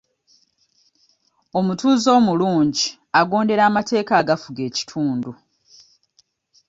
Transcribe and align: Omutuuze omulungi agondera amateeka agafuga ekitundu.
Omutuuze 1.57 2.09
omulungi 2.19 2.85
agondera 3.19 3.61
amateeka 3.69 4.13
agafuga 4.21 4.61
ekitundu. 4.69 5.31